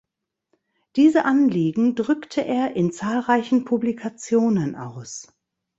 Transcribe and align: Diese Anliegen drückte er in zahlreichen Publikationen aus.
Diese 0.95 1.25
Anliegen 1.25 1.93
drückte 1.93 2.43
er 2.43 2.75
in 2.75 2.91
zahlreichen 2.91 3.65
Publikationen 3.65 4.75
aus. 4.75 5.27